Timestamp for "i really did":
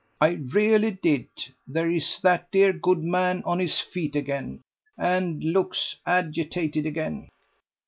0.19-1.27